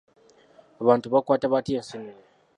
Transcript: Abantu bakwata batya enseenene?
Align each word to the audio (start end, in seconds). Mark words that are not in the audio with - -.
Abantu 0.81 1.05
bakwata 1.13 1.45
batya 1.53 1.75
enseenene? 1.81 2.25